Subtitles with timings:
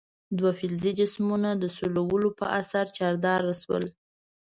[0.37, 3.83] دوه فلزي جسمونه د سولولو په اثر چارجداره شول.